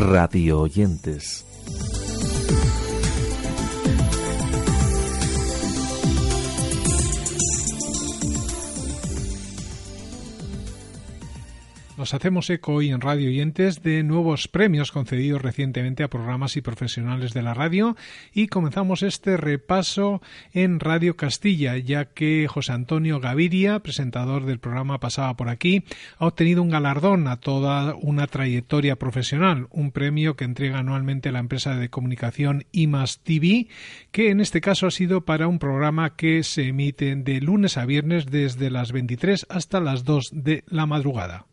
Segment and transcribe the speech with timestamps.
[0.00, 1.44] Radio oyentes.
[12.00, 16.62] Nos hacemos eco hoy en Radio Oyentes de nuevos premios concedidos recientemente a programas y
[16.62, 17.94] profesionales de la radio
[18.32, 20.22] y comenzamos este repaso
[20.54, 25.84] en Radio Castilla, ya que José Antonio Gaviria, presentador del programa Pasaba por aquí,
[26.16, 31.40] ha obtenido un galardón a toda una trayectoria profesional, un premio que entrega anualmente la
[31.40, 33.68] empresa de comunicación IMAS TV,
[34.10, 37.84] que en este caso ha sido para un programa que se emite de lunes a
[37.84, 41.49] viernes desde las 23 hasta las 2 de la madrugada.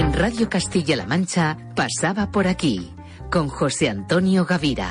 [0.00, 2.90] En Radio Castilla-La Mancha pasaba por aquí
[3.30, 4.88] con José Antonio Gavira.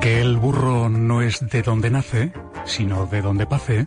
[0.00, 2.32] Que el burro no es de donde nace,
[2.64, 3.86] sino de donde pase,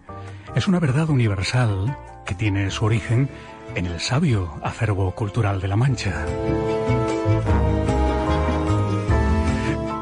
[0.53, 3.31] es una verdad universal que tiene su origen
[3.73, 6.23] en el sabio acervo cultural de La Mancha.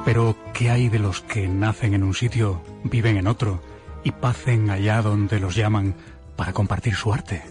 [0.08, 3.62] Pero, ¿qué hay de los que nacen en un sitio, viven en otro
[4.06, 5.96] y pacen allá donde los llaman
[6.38, 7.44] para compartir su arte?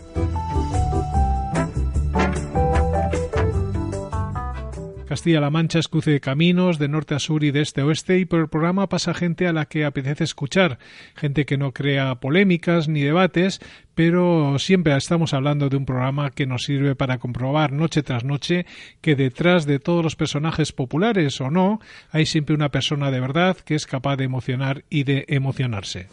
[5.16, 8.18] Castilla-La Mancha es cruce de caminos de norte a sur y de este a oeste
[8.18, 10.78] y por el programa pasa gente a la que apetece escuchar,
[11.14, 13.60] gente que no crea polémicas ni debates,
[13.94, 18.66] pero siempre estamos hablando de un programa que nos sirve para comprobar noche tras noche
[19.00, 23.56] que detrás de todos los personajes populares o no hay siempre una persona de verdad
[23.56, 26.08] que es capaz de emocionar y de emocionarse.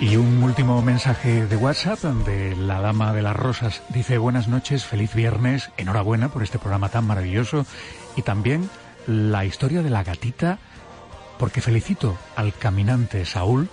[0.00, 3.82] Y un último mensaje de WhatsApp de la Dama de las Rosas.
[3.90, 7.66] Dice buenas noches, feliz viernes, enhorabuena por este programa tan maravilloso.
[8.16, 8.70] Y también
[9.06, 10.58] la historia de la gatita,
[11.38, 13.68] porque felicito al caminante Saúl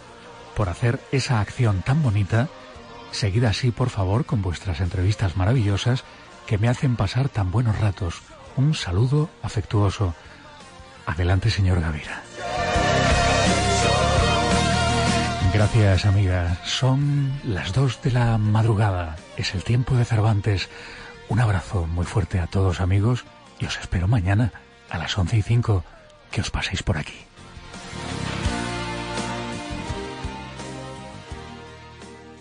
[0.54, 2.50] por hacer esa acción tan bonita.
[3.12, 6.04] Seguid así, por favor, con vuestras entrevistas maravillosas
[6.46, 8.22] que me hacen pasar tan buenos ratos.
[8.58, 10.14] Un saludo afectuoso.
[11.06, 12.22] Adelante, señor Gavira.
[15.58, 16.56] Gracias, amiga.
[16.66, 19.16] Son las dos de la madrugada.
[19.38, 20.70] Es el tiempo de Cervantes.
[21.30, 23.26] Un abrazo muy fuerte a todos, amigos,
[23.58, 24.52] y os espero mañana
[24.88, 25.84] a las once y cinco
[26.30, 27.16] que os paséis por aquí.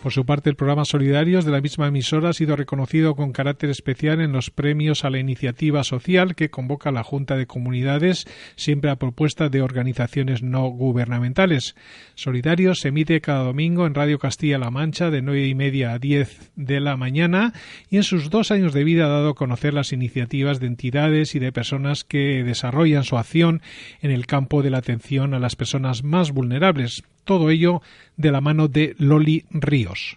[0.06, 3.70] Por su parte, el programa Solidarios de la misma emisora ha sido reconocido con carácter
[3.70, 8.24] especial en los premios a la iniciativa social que convoca la Junta de Comunidades,
[8.54, 11.74] siempre a propuesta de organizaciones no gubernamentales.
[12.14, 16.52] Solidarios se emite cada domingo en Radio Castilla-La Mancha de nueve y media a diez
[16.54, 17.52] de la mañana
[17.90, 21.34] y en sus dos años de vida ha dado a conocer las iniciativas de entidades
[21.34, 23.60] y de personas que desarrollan su acción
[24.00, 27.02] en el campo de la atención a las personas más vulnerables.
[27.26, 27.82] Todo ello
[28.16, 30.16] de la mano de Loli Ríos.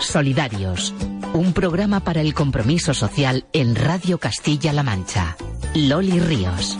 [0.00, 0.94] Solidarios,
[1.32, 5.34] un programa para el compromiso social en Radio Castilla-La Mancha.
[5.74, 6.78] Loli Ríos.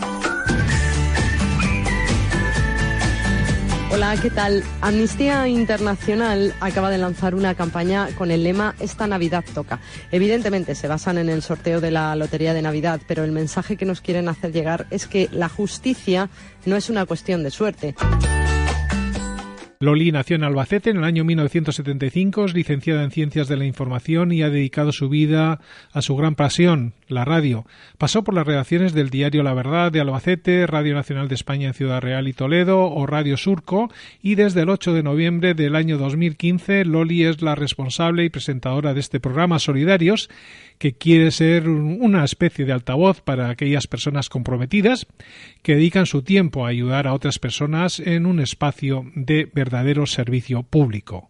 [3.97, 4.63] Hola, ¿qué tal?
[4.81, 9.79] Amnistía Internacional acaba de lanzar una campaña con el lema Esta Navidad toca.
[10.11, 13.85] Evidentemente se basan en el sorteo de la Lotería de Navidad, pero el mensaje que
[13.85, 16.29] nos quieren hacer llegar es que la justicia
[16.67, 17.95] no es una cuestión de suerte.
[19.79, 24.31] Loli nació en Albacete en el año 1975, es licenciada en Ciencias de la Información
[24.31, 25.59] y ha dedicado su vida
[25.91, 27.63] a su gran pasión, la radio.
[27.99, 31.73] Pasó por las redacciones del diario La Verdad de Albacete, Radio Nacional de España en
[31.75, 33.91] Ciudad Real y Toledo o Radio Surco
[34.23, 38.95] y desde el 8 de noviembre del año 2015 Loli es la responsable y presentadora
[38.95, 40.27] de este programa Solidarios
[40.77, 45.07] que quiere ser una especie de altavoz para aquellas personas comprometidas
[45.61, 50.63] que dedican su tiempo a ayudar a otras personas en un espacio de verdadero servicio
[50.63, 51.29] público.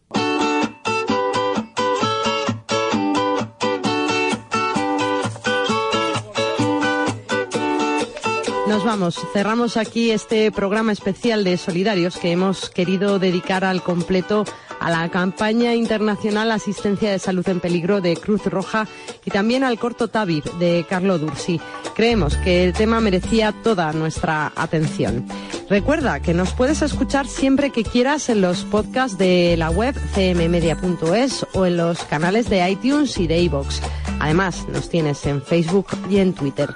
[8.68, 9.19] Nos vamos.
[9.34, 14.46] Cerramos aquí este programa especial de Solidarios que hemos querido dedicar al completo
[14.80, 18.88] a la campaña internacional Asistencia de Salud en Peligro de Cruz Roja
[19.25, 21.62] y también al corto Tabir de Carlo Dursi.
[21.96, 25.25] Creemos que el tema merecía toda nuestra atención.
[25.69, 31.46] Recuerda que nos puedes escuchar siempre que quieras en los podcasts de la web cmmedia.es
[31.54, 33.81] o en los canales de iTunes y de iVoox.
[34.19, 36.69] Además, nos tienes en Facebook y en Twitter.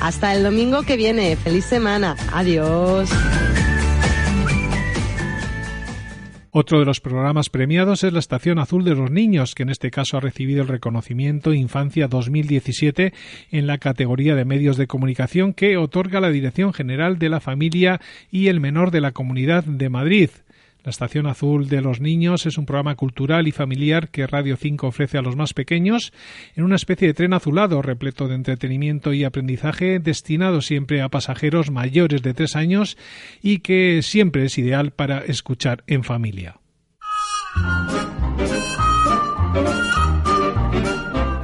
[0.00, 1.36] Hasta el domingo que viene.
[1.36, 2.16] Feliz semana.
[2.32, 3.10] Adiós.
[6.50, 9.90] Otro de los programas premiados es la Estación Azul de los Niños, que en este
[9.90, 13.12] caso ha recibido el reconocimiento Infancia 2017
[13.52, 18.00] en la categoría de medios de comunicación que otorga la Dirección General de la Familia
[18.30, 20.30] y el Menor de la Comunidad de Madrid.
[20.88, 24.86] La Estación Azul de los Niños es un programa cultural y familiar que Radio 5
[24.86, 26.14] ofrece a los más pequeños
[26.56, 31.70] en una especie de tren azulado repleto de entretenimiento y aprendizaje destinado siempre a pasajeros
[31.70, 32.96] mayores de tres años
[33.42, 36.58] y que siempre es ideal para escuchar en familia.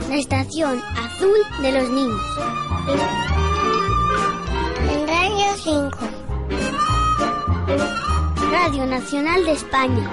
[0.09, 2.23] La Estación Azul de los Niños.
[4.91, 6.24] En Radio 5.
[8.55, 10.09] Radio Nacional de España.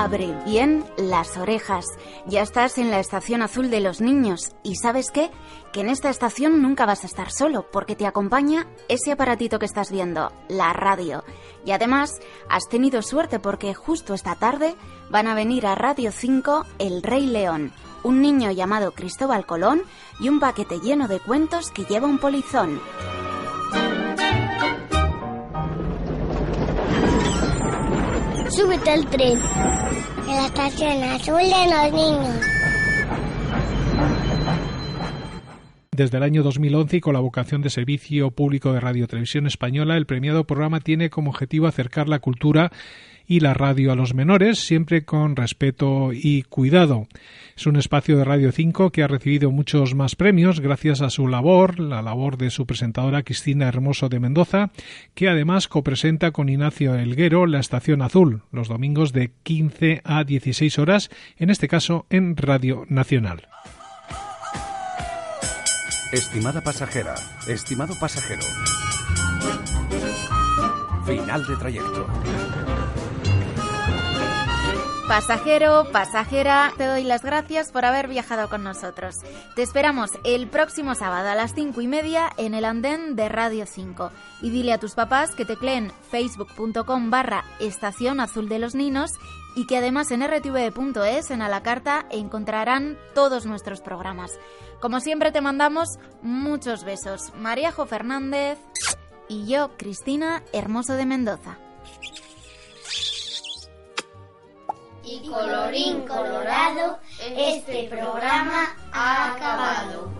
[0.00, 1.84] Abre bien las orejas.
[2.26, 4.52] Ya estás en la estación azul de los niños.
[4.62, 5.30] ¿Y sabes qué?
[5.74, 9.66] Que en esta estación nunca vas a estar solo, porque te acompaña ese aparatito que
[9.66, 11.22] estás viendo, la radio.
[11.66, 12.18] Y además,
[12.48, 14.74] has tenido suerte porque justo esta tarde
[15.10, 17.70] van a venir a Radio 5 El Rey León,
[18.02, 19.82] un niño llamado Cristóbal Colón
[20.18, 22.80] y un paquete lleno de cuentos que lleva un polizón.
[28.50, 29.40] Súbete al tren.
[30.28, 32.59] En la estación azul de los niños.
[36.00, 39.98] Desde el año 2011 y con la vocación de servicio público de Radio Televisión Española,
[39.98, 42.72] el premiado programa tiene como objetivo acercar la cultura
[43.26, 47.06] y la radio a los menores, siempre con respeto y cuidado.
[47.54, 51.28] Es un espacio de Radio 5 que ha recibido muchos más premios gracias a su
[51.28, 54.70] labor, la labor de su presentadora Cristina Hermoso de Mendoza,
[55.14, 60.78] que además copresenta con Ignacio Elguero la Estación Azul, los domingos de 15 a 16
[60.78, 63.48] horas, en este caso en Radio Nacional.
[66.12, 67.14] Estimada pasajera,
[67.46, 68.42] estimado pasajero.
[71.06, 72.06] Final de trayecto.
[75.06, 79.14] Pasajero, pasajera, te doy las gracias por haber viajado con nosotros.
[79.54, 83.64] Te esperamos el próximo sábado a las cinco y media en el andén de Radio
[83.66, 84.10] 5.
[84.42, 89.12] Y dile a tus papás que tecleen facebook.com barra estación azul de los ninos
[89.54, 94.38] y que además en rtv.es en a la carta encontrarán todos nuestros programas.
[94.80, 97.32] Como siempre te mandamos muchos besos.
[97.34, 98.58] Maríajo Fernández
[99.28, 101.58] y yo, Cristina Hermoso de Mendoza.
[105.04, 106.98] Y colorín colorado,
[107.36, 110.19] este programa ha acabado.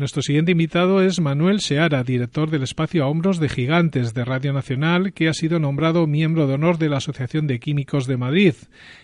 [0.00, 4.54] Nuestro siguiente invitado es Manuel Seara, director del espacio a hombros de gigantes de Radio
[4.54, 8.54] Nacional, que ha sido nombrado miembro de honor de la Asociación de Químicos de Madrid,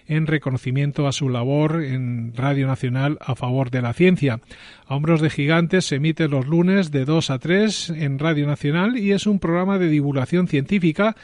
[0.07, 4.41] en reconocimiento a su labor en Radio Nacional a favor de la ciencia.
[4.87, 8.97] A hombros de gigantes se emite los lunes de 2 a 3 en Radio Nacional
[8.97, 11.15] y es un programa de divulgación científica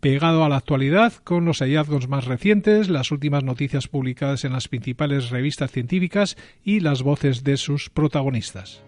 [0.00, 4.68] pegado a la actualidad con los hallazgos más recientes, las últimas noticias publicadas en las
[4.68, 8.84] principales revistas científicas y las voces de sus protagonistas.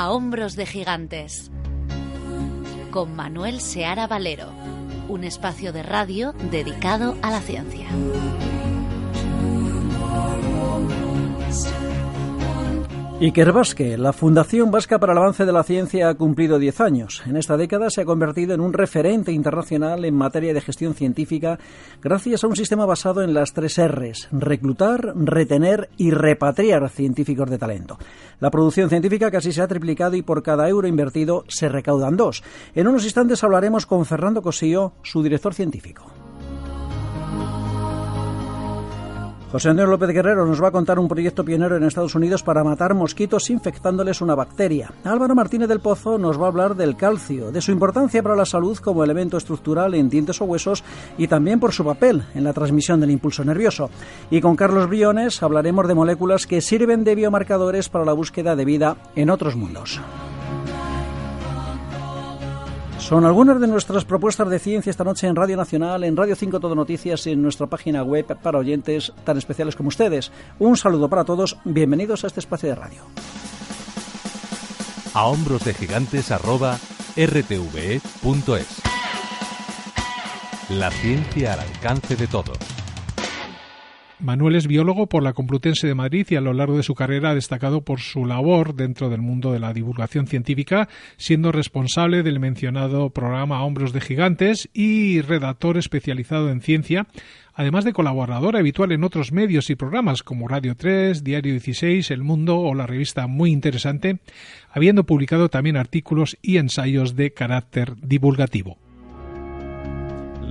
[0.00, 1.50] A hombros de gigantes.
[2.90, 4.50] Con Manuel Seara Valero.
[5.10, 7.86] Un espacio de radio dedicado a la ciencia.
[13.20, 17.22] Iker Vasque, la Fundación Vasca para el Avance de la Ciencia ha cumplido 10 años.
[17.26, 21.58] En esta década se ha convertido en un referente internacional en materia de gestión científica
[22.00, 27.58] gracias a un sistema basado en las tres R's, reclutar, retener y repatriar científicos de
[27.58, 27.98] talento.
[28.40, 32.42] La producción científica casi se ha triplicado y por cada euro invertido se recaudan dos.
[32.74, 36.06] En unos instantes hablaremos con Fernando Cosío, su director científico.
[39.52, 42.62] José Antonio López Guerrero nos va a contar un proyecto pionero en Estados Unidos para
[42.62, 44.92] matar mosquitos infectándoles una bacteria.
[45.02, 48.44] Álvaro Martínez del Pozo nos va a hablar del calcio, de su importancia para la
[48.44, 50.84] salud como elemento estructural en dientes o huesos
[51.18, 53.90] y también por su papel en la transmisión del impulso nervioso.
[54.30, 58.64] Y con Carlos Briones hablaremos de moléculas que sirven de biomarcadores para la búsqueda de
[58.64, 60.00] vida en otros mundos.
[63.00, 66.60] Son algunas de nuestras propuestas de ciencia esta noche en Radio Nacional, en Radio 5
[66.60, 70.30] Todo Noticias y en nuestra página web para oyentes tan especiales como ustedes.
[70.58, 73.02] Un saludo para todos, bienvenidos a este espacio de radio.
[75.14, 76.78] A hombros de gigantes arroba
[77.16, 78.82] rtve.es.
[80.68, 82.79] La ciencia al alcance de todos.
[84.22, 87.30] Manuel es biólogo por la Complutense de Madrid y a lo largo de su carrera
[87.30, 92.38] ha destacado por su labor dentro del mundo de la divulgación científica, siendo responsable del
[92.38, 97.06] mencionado programa Hombros de Gigantes y redactor especializado en ciencia,
[97.54, 102.22] además de colaborador habitual en otros medios y programas como Radio 3, Diario 16, El
[102.22, 104.18] Mundo o la revista Muy Interesante,
[104.70, 108.76] habiendo publicado también artículos y ensayos de carácter divulgativo.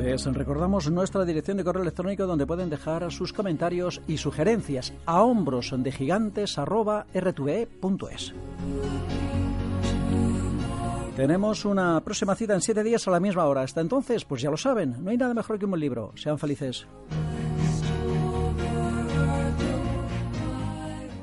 [0.10, 5.22] Les recordamos nuestra dirección de correo electrónico donde pueden dejar sus comentarios y sugerencias a
[5.22, 6.58] hombros de gigantes
[11.16, 13.62] Tenemos una próxima cita en siete días a la misma hora.
[13.62, 16.12] Hasta entonces, pues ya lo saben, no hay nada mejor que un buen libro.
[16.16, 16.88] Sean felices.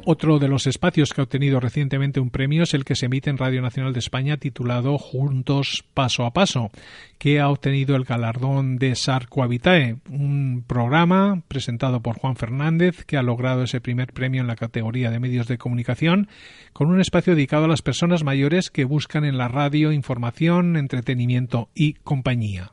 [0.09, 3.29] Otro de los espacios que ha obtenido recientemente un premio es el que se emite
[3.29, 6.71] en Radio Nacional de España titulado Juntos Paso a Paso,
[7.19, 13.23] que ha obtenido el galardón de Sarcoavitae, un programa presentado por Juan Fernández que ha
[13.25, 16.29] logrado ese primer premio en la categoría de medios de comunicación,
[16.73, 21.69] con un espacio dedicado a las personas mayores que buscan en la radio información, entretenimiento
[21.75, 22.71] y compañía.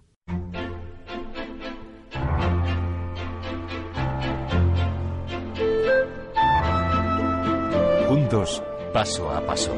[8.14, 8.62] Juntos,
[8.94, 9.74] paso a paso.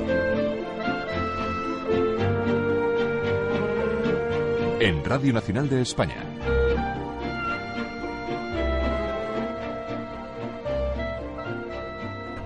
[4.82, 6.35] En Radio Nacional de España.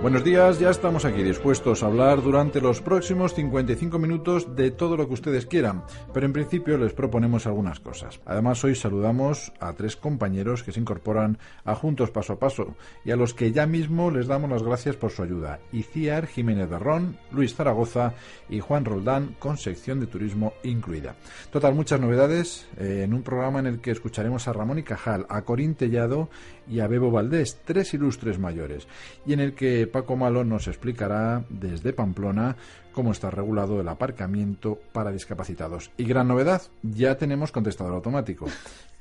[0.02, 4.96] Buenos días, ya estamos aquí dispuestos a hablar durante los próximos 55 minutos de todo
[4.96, 8.22] lo que ustedes quieran, pero en principio les proponemos algunas cosas.
[8.26, 13.12] Además, hoy saludamos a tres compañeros que se incorporan a Juntos Paso a Paso y
[13.12, 15.60] a los que ya mismo les damos las gracias por su ayuda.
[15.74, 18.14] Iciar Jiménez Berrón, Luis Zaragoza
[18.48, 21.18] y Juan Roldán, con sección de turismo incluida.
[21.52, 25.26] Total, muchas novedades eh, en un programa en el que escucharemos a Ramón y Cajal,
[25.28, 26.30] a Corín Tellado
[26.70, 28.88] y a Bebo Valdés, tres ilustres mayores,
[29.26, 32.56] y en el que Paco Malo nos explicará desde Pamplona
[32.92, 35.92] cómo está regulado el aparcamiento para discapacitados.
[35.98, 38.48] Y gran novedad, ya tenemos contestador automático.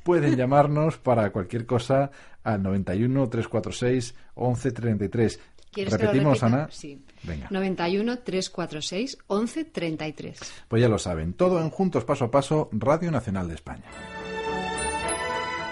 [0.03, 2.11] Pueden llamarnos para cualquier cosa
[2.43, 5.41] al 91 346 1133.
[5.75, 6.69] Repetimos, Ana.
[6.71, 7.03] Sí.
[7.23, 7.49] Venga.
[7.51, 10.41] 91 346 1133.
[10.69, 13.85] Pues ya lo saben, todo en Juntos Paso a Paso, Radio Nacional de España.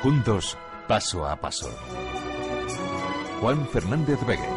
[0.02, 0.56] Juntos
[0.87, 1.70] Paso a Paso.
[3.40, 4.55] Juan Fernández Vega.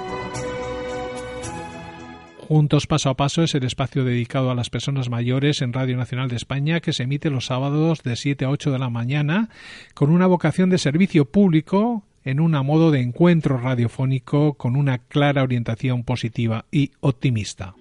[2.50, 6.30] Juntos Paso a Paso es el espacio dedicado a las personas mayores en Radio Nacional
[6.30, 9.50] de España que se emite los sábados de 7 a 8 de la mañana
[9.94, 15.44] con una vocación de servicio público en un modo de encuentro radiofónico con una clara
[15.44, 17.76] orientación positiva y optimista.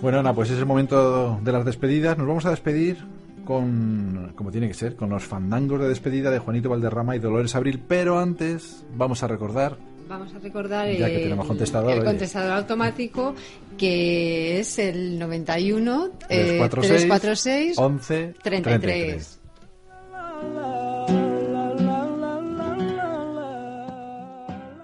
[0.00, 2.16] Bueno, Ana, pues es el momento de las despedidas.
[2.16, 3.17] Nos vamos a despedir
[3.48, 7.54] con, como tiene que ser, con los fandangos de despedida de Juanito Valderrama y Dolores
[7.54, 12.52] Abril, pero antes vamos a recordar Vamos a recordar ya que tenemos contestador, el contestador
[12.52, 13.34] automático
[13.78, 19.37] que es el 91 346, 11 33.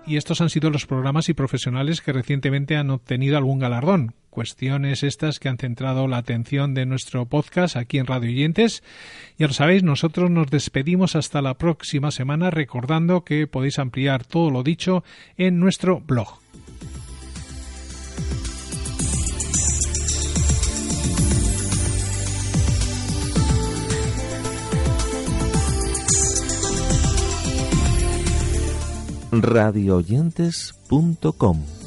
[0.06, 4.14] Y estos han sido los programas y profesionales que recientemente han obtenido algún galardón.
[4.28, 8.82] Cuestiones estas que han centrado la atención de nuestro podcast aquí en Radio Oyentes.
[9.38, 14.50] Ya lo sabéis, nosotros nos despedimos hasta la próxima semana recordando que podéis ampliar todo
[14.50, 15.04] lo dicho
[15.38, 16.40] en nuestro blog.
[29.42, 31.83] radioyentes.com